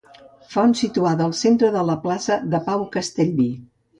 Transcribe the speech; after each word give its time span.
Font 0.53 0.71
situada 0.79 1.27
al 1.29 1.35
centre 1.41 1.69
de 1.77 1.85
la 1.91 1.97
plaça 2.07 2.39
de 2.55 2.61
Pau 2.71 2.89
Castellví. 2.99 3.49